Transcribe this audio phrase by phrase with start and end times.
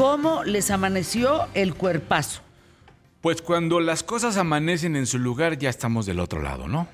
[0.00, 2.40] ¿Cómo les amaneció el cuerpazo?
[3.20, 6.88] Pues cuando las cosas amanecen en su lugar, ya estamos del otro lado, ¿no?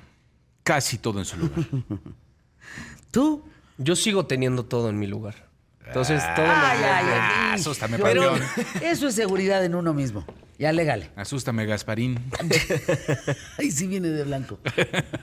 [0.63, 1.65] Casi todo en su lugar.
[3.11, 3.45] ¿Tú?
[3.77, 5.47] Yo sigo teniendo todo en mi lugar.
[5.85, 7.59] Entonces, todo me- Ay, ay, Ah, ay.
[7.61, 8.35] asústame, Pero
[8.81, 10.25] eso es seguridad en uno mismo.
[10.59, 11.09] Ya légale.
[11.15, 12.19] Asústame, Gasparín.
[13.57, 14.59] Ahí sí viene de blanco.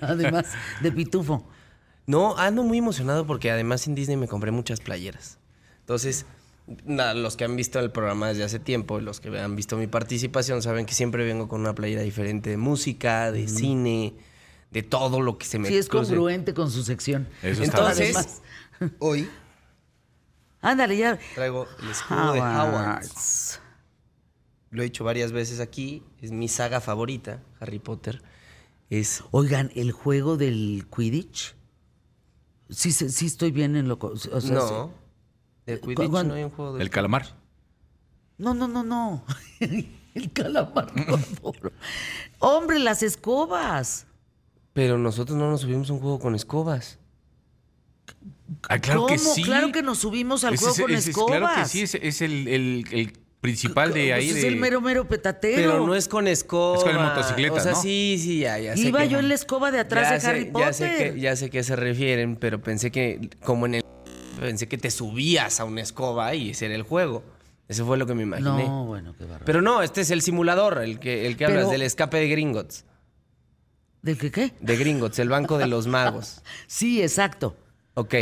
[0.01, 0.47] Además,
[0.81, 1.47] de pitufo.
[2.07, 5.37] No, ando muy emocionado porque además en Disney me compré muchas playeras.
[5.81, 6.25] Entonces,
[6.67, 9.87] los que han visto el programa desde hace tiempo, y los que han visto mi
[9.87, 14.15] participación, saben que siempre vengo con una playera diferente de música, de cine,
[14.71, 16.15] de todo lo que se me Sí, es cruce.
[16.15, 17.29] congruente con su sección.
[17.43, 18.43] Eso está Entonces, Además-
[18.99, 19.29] hoy
[20.61, 21.19] Ándale, ya.
[21.35, 22.75] traigo el escudo de Howard.
[22.75, 23.61] Howards.
[24.71, 26.03] Lo he hecho varias veces aquí.
[26.23, 28.23] Es mi saga favorita, Harry Potter.
[28.89, 31.55] Es Oigan, el juego del Quidditch.
[32.71, 33.99] Sí, sí, sí estoy bien en lo...
[34.01, 34.93] o sea, no.
[35.67, 36.25] De Quidditch ¿Cuándo?
[36.25, 37.27] no hay un juego de El calamar.
[38.39, 39.25] No, no, no, no.
[39.61, 41.73] el calamar, por favor.
[42.39, 44.07] Hombre, las escobas.
[44.73, 46.99] Pero nosotros no nos subimos a un juego con escobas.
[48.69, 49.13] Ah, claro ¿Cómo?
[49.13, 49.43] que sí.
[49.43, 51.39] Claro que nos subimos al Ese juego con ese escobas.
[51.39, 54.27] Claro que sí, es, es el, el- el principal de ahí.
[54.27, 55.57] Pues es de- el mero, mero petatero.
[55.57, 56.77] Pero no es con escoba.
[56.79, 57.81] Es con el motocicleta, O sea, ¿no?
[57.81, 60.21] sí, sí, ya, ya sé Iba que- yo en la escoba de atrás ya de
[60.21, 61.15] sé- Harry Ya sé, Potter.
[61.15, 63.84] que, ya sé que se refieren, pero pensé que, como en el.
[64.45, 67.23] Pensé que te subías a una escoba y ese era el juego.
[67.67, 68.67] Eso fue lo que me imaginé.
[68.69, 69.47] No, bueno, qué bárbaro.
[69.47, 72.29] Pero no, este es el simulador, el que, el que Pero- hablas, del escape de
[72.29, 72.85] Gringotts.
[74.03, 74.53] ¿De qué qué?
[74.61, 76.43] De Gringotts, el banco de los magos.
[76.67, 77.57] Sí, exacto.
[77.95, 78.13] Ok,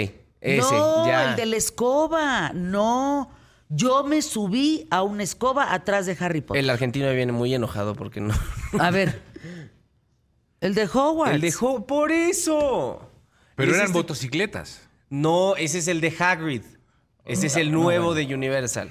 [0.40, 1.30] ese, no, ya.
[1.30, 2.52] el de la escoba.
[2.54, 3.30] No.
[3.68, 6.62] Yo me subí a una escoba atrás de Harry Potter.
[6.62, 8.32] El argentino viene muy enojado porque no.
[8.78, 9.22] A ver.
[10.60, 11.34] El de Hogwarts.
[11.34, 13.10] El dejó por eso.
[13.56, 14.88] Pero eran es de- motocicletas.
[15.12, 16.62] No, ese es el de Hagrid.
[17.26, 18.88] Ese es el nuevo de Universal.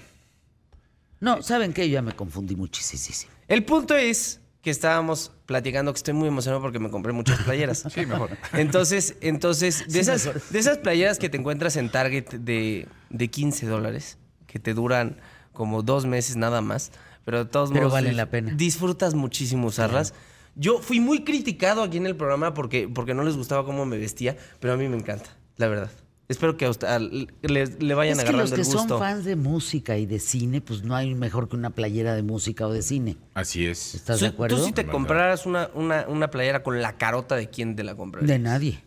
[1.19, 1.89] No, ¿saben qué?
[1.89, 3.31] Yo ya me confundí muchísimo.
[3.47, 7.83] El punto es que estábamos platicando que estoy muy emocionado porque me compré muchas playeras.
[7.91, 8.37] Sí, mejor.
[8.53, 10.41] Entonces, entonces de, Sí, esas, mejor.
[10.47, 15.17] de esas playeras que te encuentras en Target de, de 15 dólares, que te duran
[15.53, 16.91] como dos meses nada más,
[17.25, 18.53] pero de todos Pero modos la pena.
[18.55, 20.13] disfrutas muchísimo usarlas.
[20.53, 23.97] Yo fui muy criticado aquí en el programa porque, porque no les gustaba cómo me
[23.97, 25.91] vestía, pero a mí me encanta, la verdad.
[26.31, 28.87] Espero que a usted, al- le, le vayan Es que agarrando los que el gusto.
[28.87, 32.23] son fans de música y de cine, pues no hay mejor que una playera de
[32.23, 33.17] música o de cine.
[33.33, 33.93] Así es.
[33.95, 34.57] ¿Estás de acuerdo?
[34.57, 37.95] Tú si te compraras una, una, una playera con la carota de quién te la
[37.95, 38.29] comprarías.
[38.29, 38.83] De nadie.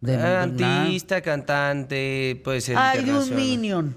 [0.00, 0.42] De, de nada.
[0.82, 3.96] Artista, cantante, puede ser Ay, de un minion.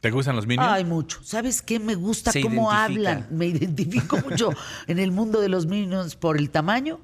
[0.00, 0.68] ¿Te gustan los minions?
[0.72, 1.20] Ay, mucho.
[1.22, 1.78] ¿Sabes qué?
[1.78, 3.10] Me gusta Se cómo identifica.
[3.12, 3.28] hablan.
[3.30, 4.50] Me identifico mucho
[4.86, 6.98] en el mundo de los minions por el tamaño.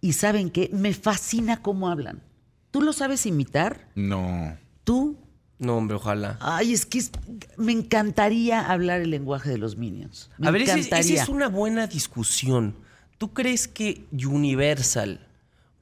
[0.00, 0.70] Y ¿saben qué?
[0.72, 2.22] Me fascina cómo hablan.
[2.70, 3.88] ¿Tú lo sabes imitar?
[3.94, 4.56] No.
[4.84, 5.16] ¿Tú?
[5.58, 6.38] No, hombre, ojalá.
[6.40, 7.10] Ay, es que es-
[7.58, 10.30] me encantaría hablar el lenguaje de los minions.
[10.38, 12.76] Me A ver, esa es una buena discusión.
[13.18, 15.26] ¿Tú crees que Universal,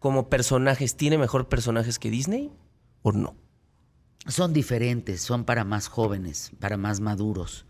[0.00, 2.50] como personajes, tiene mejor personajes que Disney
[3.02, 3.36] o no?
[4.26, 7.64] Son diferentes, son para más jóvenes, para más maduros.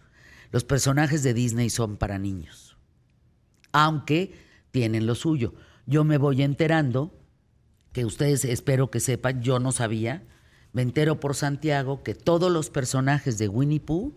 [0.51, 2.79] Los personajes de Disney son para niños.
[3.73, 4.33] Aunque
[4.71, 5.55] tienen lo suyo.
[5.87, 7.15] Yo me voy enterando,
[7.99, 10.23] que ustedes espero que sepan, yo no sabía,
[10.73, 14.13] me entero por Santiago que todos los personajes de Winnie Pooh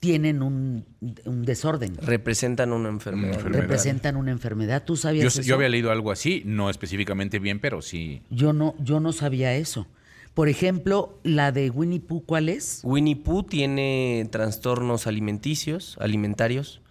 [0.00, 0.84] tienen un,
[1.24, 3.34] un desorden, Representan una enfermedad.
[3.34, 3.62] enfermedad.
[3.62, 4.82] representan una enfermedad.
[4.84, 5.42] ¿Tú Yo, sabías eso?
[5.42, 8.20] yo había leído algo así, no específicamente bien, pero sí.
[8.30, 9.86] Yo no, yo no sabía eso.
[10.34, 12.80] Por ejemplo, la de Winnie Pooh, ¿cuál es?
[12.82, 16.82] Winnie Pooh tiene trastornos alimenticios, alimentarios.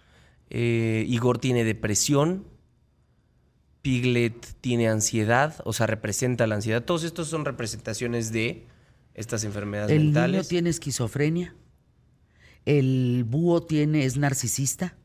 [0.48, 2.44] Eh, Igor tiene depresión.
[3.84, 6.82] Piglet tiene ansiedad, o sea, representa la ansiedad.
[6.82, 8.64] Todos estos son representaciones de
[9.12, 10.30] estas enfermedades El mentales.
[10.32, 11.54] niño tiene esquizofrenia.
[12.64, 14.96] El búho tiene, es narcisista.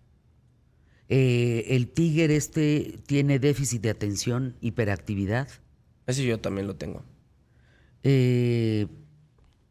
[1.10, 5.50] Eh, el tigre este tiene déficit de atención, hiperactividad.
[6.08, 7.04] Ese yo también lo tengo.
[8.04, 8.88] Eh,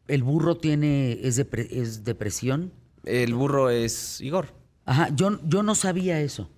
[0.07, 2.71] el burro tiene, es, depre- es depresión.
[3.05, 4.53] El burro es Igor.
[4.85, 6.51] Ajá, yo, yo no sabía eso.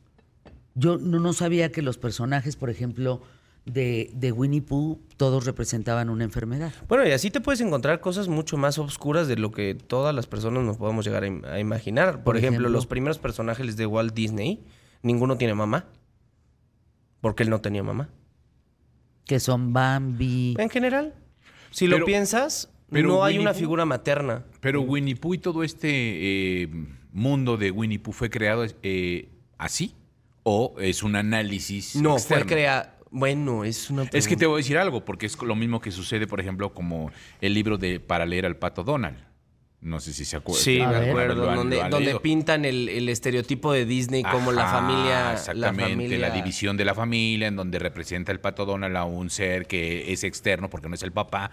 [0.76, 3.22] Yo no, no sabía que los personajes, por ejemplo,
[3.66, 6.74] de, de Winnie Pooh, todos representaban una enfermedad.
[6.88, 10.28] Bueno, y así te puedes encontrar cosas mucho más obscuras de lo que todas las
[10.28, 12.16] personas nos podemos llegar a, im- a imaginar.
[12.16, 12.70] Por, Por ejemplo, ejemplo.
[12.70, 14.64] los primeros personajes de Walt Disney,
[15.04, 15.86] ninguno tiene mamá.
[17.20, 18.10] Porque él no tenía mamá.
[19.26, 20.56] Que son Bambi.
[20.58, 21.14] En general,
[21.70, 24.44] si lo piensas, pero no hay Winnie una Pooh- figura materna.
[24.60, 26.70] Pero Winnie Pooh y todo este eh,
[27.14, 29.30] mundo de Winnie Pooh fue creado eh,
[29.60, 29.94] así
[30.44, 32.44] o es un análisis No, externo?
[32.46, 32.98] fue crea...
[33.14, 34.48] Bueno, es una Es que te pregunta.
[34.48, 37.12] voy a decir algo, porque es lo mismo que sucede, por ejemplo, como
[37.42, 39.18] el libro de Para leer al pato Donald.
[39.82, 40.64] No sé si se acuerdan.
[40.64, 41.50] Sí, me acuerdo.
[41.50, 45.24] Han- donde pintan el, el estereotipo de Disney como la familia.
[45.26, 46.20] La Exactamente, familia.
[46.20, 50.14] la división de la familia, en donde representa el pato Donald a un ser que
[50.14, 51.50] es externo porque no es el papá,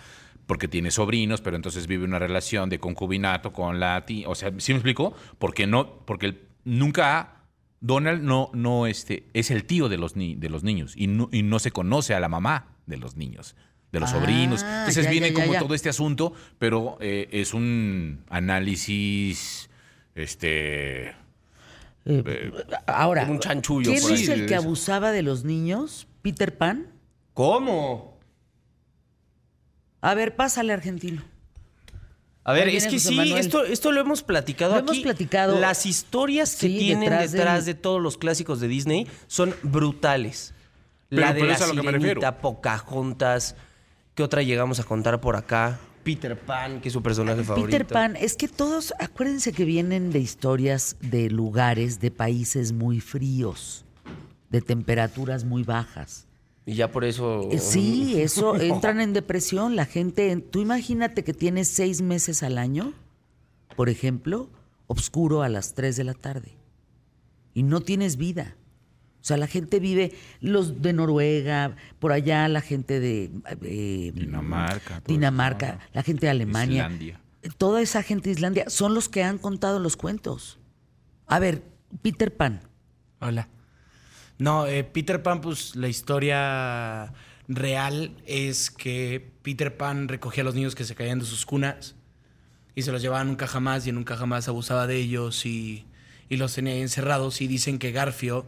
[0.47, 4.29] porque tiene sobrinos, pero entonces vive una relación de concubinato con la tía.
[4.29, 5.15] O sea, ¿sí me explico?
[5.39, 7.38] Porque no, porque nunca ha-
[7.81, 11.29] Donald no, no este, es el tío de los, ni- de los niños y no,
[11.33, 13.55] y no se conoce a la mamá de los niños,
[13.93, 14.63] de los Ah, sobrinos.
[14.63, 15.61] Entonces ya, viene ya, como ya.
[15.61, 19.71] todo este asunto, pero eh, es un análisis,
[20.15, 21.15] este...
[22.11, 22.53] Eh,
[22.87, 26.09] ahora, un chanchullo ¿quién es el que abusaba de los niños?
[26.23, 26.87] ¿Peter Pan?
[27.35, 28.19] ¿Cómo?
[30.01, 31.23] A ver, pásale, argentino.
[32.49, 33.39] A ver, es que José sí, Manuel.
[33.39, 34.91] esto, esto lo hemos platicado Lo aquí.
[34.93, 35.61] hemos platicado.
[35.61, 40.55] Las historias que Sí, tienen detrás de todos los clásicos de Disney son brutales.
[41.11, 42.21] Pero- la de pero la es a lo que me refiero.
[42.23, 43.55] Sirenita, Pocahontas.
[44.15, 45.79] ¿Qué otra llegamos a contar por acá?
[46.05, 47.67] Peter Pan, que es su personaje favorito.
[47.69, 53.01] Peter Pan, es que todos, acuérdense que vienen de historias de lugares, de países muy
[53.01, 53.85] fríos,
[54.49, 56.28] de temperaturas muy bajas.
[56.69, 57.49] Y ya por eso...
[57.51, 59.75] Eh, Sí, eso, entran en depresión.
[59.75, 62.93] La gente, tú imagínate que tienes seis meses al año,
[63.75, 64.51] por ejemplo,
[64.87, 66.59] oscuro a las 3 de la tarde.
[67.55, 68.55] Y no tienes vida.
[69.23, 73.31] O sea, la gente vive, los de Noruega, por allá la gente de
[73.63, 75.85] eh, Dinamarca, Dinamarca, eso, ¿no?
[75.95, 76.83] la gente de Alemania.
[76.83, 77.21] Islandia.
[77.57, 80.59] Toda esa gente de Islandia son los que han contado los cuentos.
[81.27, 81.63] A ver,
[82.03, 82.61] Peter Pan.
[83.21, 83.49] Hola.
[84.39, 87.13] No, eh, Peter Pan, pues la historia
[87.49, 91.97] real es que Peter Pan recogía a los niños que se caían de sus cunas
[92.75, 94.97] y se los llevaba en un caja más y en un caja más abusaba de
[94.97, 95.87] ellos y,
[96.29, 98.47] y los tenía ahí encerrados y dicen que Garfio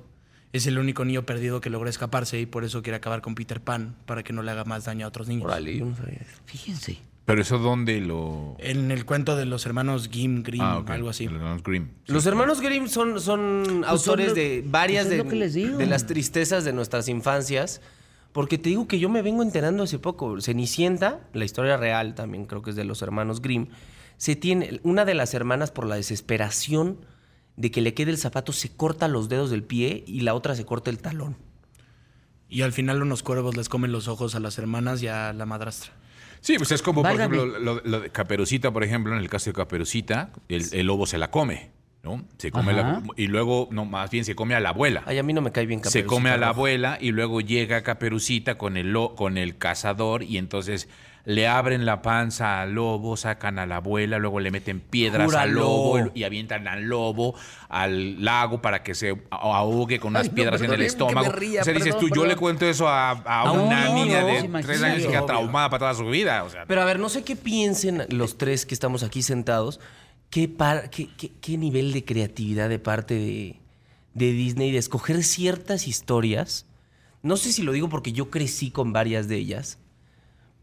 [0.53, 3.61] es el único niño perdido que logra escaparse y por eso quiere acabar con Peter
[3.61, 5.47] Pan para que no le haga más daño a otros niños.
[5.47, 6.41] Órale, yo no sabía eso.
[6.45, 6.99] Fíjense.
[7.31, 8.57] Pero eso dónde lo...
[8.59, 11.27] En el cuento de los hermanos Gim, Grimm, Ah, algo así.
[11.27, 11.89] Los hermanos Grimm.
[12.07, 12.13] Sí.
[12.13, 15.55] Los hermanos Grimm son, son autores lo- de varias pues es de, lo que les
[15.55, 15.79] digo.
[15.79, 17.81] de las tristezas de nuestras infancias.
[18.33, 20.41] Porque te digo que yo me vengo enterando hace poco.
[20.41, 23.67] Cenicienta, la historia real también creo que es de los hermanos Grimm.
[24.17, 26.99] Se tiene, una de las hermanas por la desesperación
[27.57, 30.55] de que le quede el zapato se corta los dedos del pie y la otra
[30.55, 31.37] se corta el talón.
[32.49, 35.47] Y al final unos cuervos les comen los ojos a las hermanas y a la
[35.47, 35.93] madrastra.
[36.41, 37.37] Sí, pues es como, Válgame.
[37.37, 40.87] por ejemplo, lo, lo de Caperucita, por ejemplo, en el caso de Caperucita, el, el
[40.87, 41.71] lobo se la come,
[42.03, 42.25] ¿no?
[42.39, 45.03] Se come la- y luego, no, más bien se come a la abuela.
[45.07, 47.41] Ay, a mí no me cae bien se Caperucita come a la abuela y luego
[47.43, 50.89] llega Caperucita con el, lo- con el cazador y entonces
[51.25, 55.51] le abren la panza al lobo, sacan a la abuela, luego le meten piedras al
[55.53, 57.35] lobo y, avientan al lobo
[57.69, 61.31] al lago para que se ahogue con unas Ay, no, piedras en el estómago.
[61.33, 63.89] ría, o sea, dices perdón, tú, yo le cuento eso a, a A un una
[63.95, 66.43] niña de tres años que queda traumada para toda su vida.
[66.45, 69.79] O sea, Pero a ver, no sé qué piensen los tres que estamos aquí sentados.
[70.31, 73.61] ¿Qué, par- qué, qué- qué nivel de creatividad de parte de,
[74.15, 76.67] de Disney de escoger ciertas historias?
[77.23, 79.79] No sé si lo digo porque yo crecí con varias de ellas,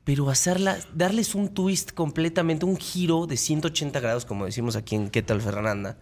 [0.08, 5.10] pero hacerlas, darles un twist completamente, un giro de 180 grados, como decimos aquí en
[5.10, 5.98] ¿Qué tal Fernanda?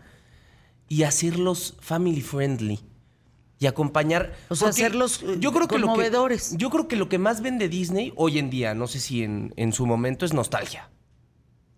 [0.88, 2.82] Y hacerlos family friendly.
[3.58, 4.36] Y acompañar.
[4.50, 7.42] O sea, hacerlos, eh, yo creo que lo que- yo creo que lo que más
[7.42, 10.92] vende Disney hoy en día, no sé si en, en su momento, es nostalgia.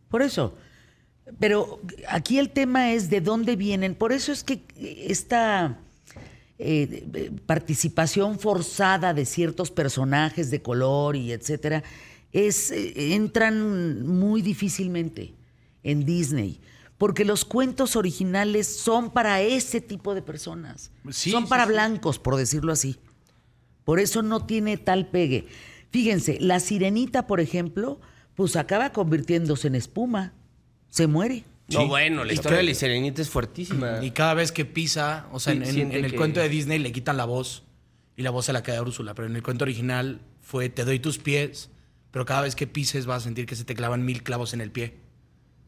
[0.09, 0.53] Por eso.
[1.39, 1.79] Pero
[2.09, 3.95] aquí el tema es de dónde vienen.
[3.95, 4.63] Por eso es que
[5.07, 5.79] esta
[6.59, 11.83] eh, participación forzada de ciertos personajes de color y etcétera
[12.31, 15.33] es eh, entran muy difícilmente
[15.83, 16.59] en Disney.
[16.97, 20.91] Porque los cuentos originales son para ese tipo de personas.
[21.11, 21.71] Sí, son sí, para sí.
[21.71, 22.97] blancos, por decirlo así.
[23.83, 25.47] Por eso no tiene tal pegue.
[25.91, 28.01] Fíjense, la sirenita, por ejemplo,
[28.35, 30.33] pues acaba convirtiéndose en espuma.
[30.89, 31.43] Se muere.
[31.69, 31.87] No, Sí.
[31.87, 34.03] bueno, la Y historia que- de la Sirenita es fuertísima.
[34.03, 36.39] Y cada vez que pisa, o sea, Sí, en, en- siente en el que- cuento
[36.39, 37.63] de Disney le quitan la voz
[38.15, 40.85] y la voz se la queda a Úrsula, pero en el cuento original fue te
[40.85, 41.69] doy tus pies,
[42.17, 44.61] pero cada vez que pises vas a sentir que se te clavan mil clavos en
[44.61, 44.95] el pie.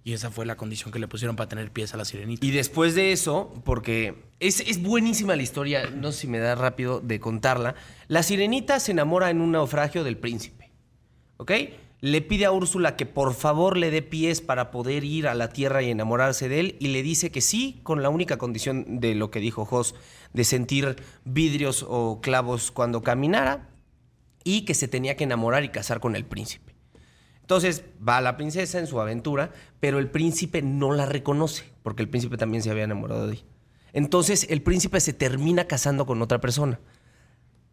[0.04, 2.44] Y esa fue la condición que le pusieron para tener pies a la sirenita.
[2.44, 6.56] Y después de eso, porque es, es buenísima la historia, no sé si me da
[6.56, 7.76] rápido de contarla,
[8.08, 10.72] la sirenita se enamora en un naufragio del príncipe,
[11.38, 11.52] ¿ok?
[12.02, 15.50] Le pide a Úrsula que por favor le dé pies para poder ir a la
[15.50, 19.14] tierra y enamorarse de él, y le dice que sí, con la única condición de
[19.14, 19.94] lo que dijo Jos,
[20.34, 23.70] de sentir vidrios o clavos cuando caminara,
[24.50, 26.74] y que se tenía que enamorar y casar con el príncipe.
[27.42, 32.10] Entonces va la princesa en su aventura, pero el príncipe no la reconoce, porque el
[32.10, 33.44] príncipe también se había enamorado de ella.
[33.94, 36.80] Entonces el príncipe se termina casando con otra persona.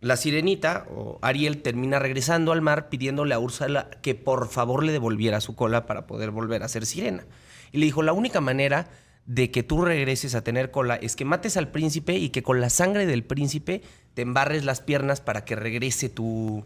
[0.03, 4.93] la sirenita o Ariel termina regresando al mar pidiéndole a Úrsula que por favor le
[4.93, 7.25] devolviera su cola para poder volver a ser sirena.
[7.73, 8.91] Y le dijo, la única manera
[9.25, 12.61] de que tú regreses a tener cola es que mates al príncipe y que con
[12.61, 13.83] la sangre del príncipe
[14.17, 16.65] te embarres las piernas para que regrese tu,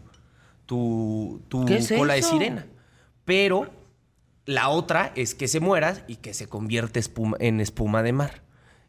[0.65, 2.65] tu, tu ¿Qué es cola de sirena.
[3.25, 3.69] Pero
[4.45, 8.41] la otra es que se mueras y que se convierte espuma- en espuma de mar.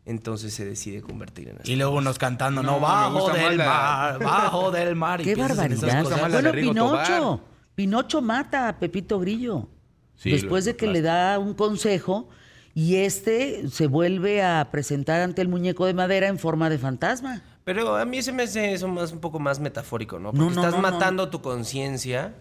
[0.04, 1.72] Entonces se decide convertir en espuma.
[1.72, 5.20] Y luego unos cantando, no, bajo del la- mar, bajo del mar.
[5.20, 6.04] y ¡Qué esas barbaridad!
[6.30, 7.16] Bueno, Pinocho.
[7.18, 7.40] Tobar.
[7.74, 9.68] Pinocho mata a Pepito Grillo.
[10.14, 12.28] Sí, después lo- de que le da un consejo
[12.74, 17.42] y este se vuelve a presentar ante el muñeco de madera en forma de fantasma.
[17.64, 20.32] Pero a mí se me hace eso más un poco más metafórico, ¿no?
[20.32, 20.90] Porque no, estás no, no.
[20.90, 22.34] matando tu conciencia,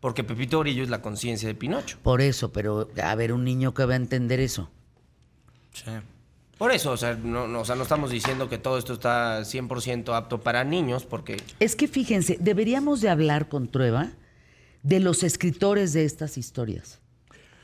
[0.00, 1.98] porque Pepito Grillo es la conciencia de Pinocho.
[2.02, 4.70] Por eso, pero a ver, un niño que va a entender eso.
[5.72, 5.90] Sí.
[6.58, 9.40] Por eso, o sea, no, no, o sea, no estamos diciendo que todo esto está
[9.40, 14.10] 100% apto para niños, porque Es que fíjense, deberíamos de hablar con Trueba
[14.82, 17.00] de los escritores de estas historias.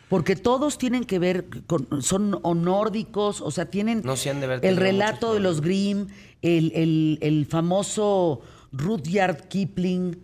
[0.08, 4.76] Porque todos tienen que ver con, son o nórdicos, o sea, tienen No de el
[4.76, 6.06] relato de los Grimm,
[6.42, 8.40] el, el- el famoso
[8.72, 10.16] Rudyard Kipling,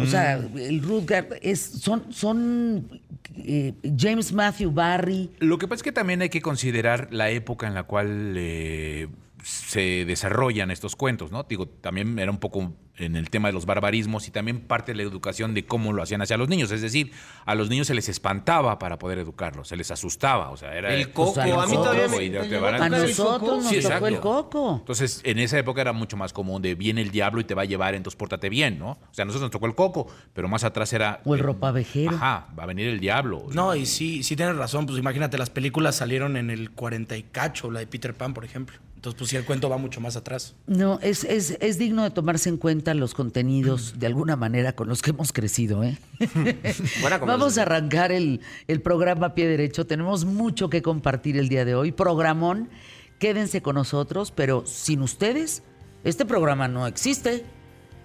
[0.00, 3.00] o sea, el Rudyard, es, son, son
[3.36, 5.30] eh, James Matthew Barry.
[5.40, 9.08] Lo que pasa es que también hay que considerar la época en la cual eh,
[9.44, 11.42] se desarrollan estos cuentos, ¿no?
[11.44, 14.96] Digo, también era un poco en el tema de los barbarismos y también parte de
[14.98, 16.70] la educación de cómo lo hacían hacia los niños.
[16.70, 17.10] Es decir,
[17.44, 20.94] a los niños se les espantaba para poder educarlos, se les asustaba, o sea, era...
[20.94, 23.56] el coco, a a mí todavía me, y te- me van a- nosotros coco.
[23.56, 24.76] nos Sí, tocó el coco.
[24.78, 27.62] Entonces, en esa época era mucho más común de viene el diablo y te va
[27.62, 28.92] a llevar, entonces pórtate bien, ¿no?
[28.92, 31.20] O sea, a nosotros nos tocó el coco, pero más atrás era...
[31.24, 32.14] O el eh, ropavejero.
[32.14, 33.46] Ajá, va a venir el diablo.
[33.52, 34.86] No, y sí, sí tienes razón.
[34.86, 38.44] Pues imagínate, las películas salieron en el 40 y cacho, la de Peter Pan, por
[38.44, 38.76] ejemplo.
[39.04, 40.54] Entonces, pues sí, el cuento va mucho más atrás.
[40.66, 44.88] No, es, es, es digno de tomarse en cuenta los contenidos de alguna manera con
[44.88, 45.84] los que hemos crecido.
[45.84, 45.98] ¿eh?
[47.02, 49.86] Buena Vamos a arrancar el, el programa a pie derecho.
[49.86, 51.92] Tenemos mucho que compartir el día de hoy.
[51.92, 52.70] Programón,
[53.18, 55.62] quédense con nosotros, pero sin ustedes,
[56.02, 57.44] este programa no existe.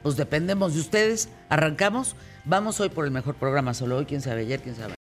[0.03, 1.29] Pues dependemos de ustedes.
[1.47, 2.17] Arrancamos.
[2.43, 3.73] Vamos hoy por el mejor programa.
[3.73, 4.98] Solo hoy, quién sabe ayer, quién sabe.